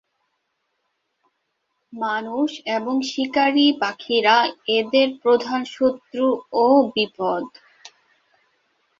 [1.93, 4.37] মানুষ এবং শিকারি পাখিরা
[4.77, 6.25] এদের প্রধান শত্রু
[6.55, 7.43] ও বিপদ।